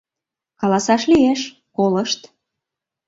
[0.59, 1.41] Каласаш лиеш,
[1.75, 2.21] колышт.